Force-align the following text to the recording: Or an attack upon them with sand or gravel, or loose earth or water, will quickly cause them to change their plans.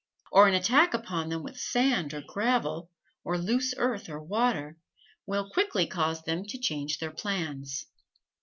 Or 0.31 0.47
an 0.47 0.55
attack 0.55 0.95
upon 0.95 1.29
them 1.29 1.43
with 1.43 1.59
sand 1.59 2.11
or 2.15 2.21
gravel, 2.27 2.89
or 3.23 3.37
loose 3.37 3.75
earth 3.77 4.09
or 4.09 4.19
water, 4.19 4.79
will 5.27 5.51
quickly 5.51 5.85
cause 5.85 6.23
them 6.23 6.43
to 6.43 6.57
change 6.59 6.97
their 6.97 7.11
plans. 7.11 7.85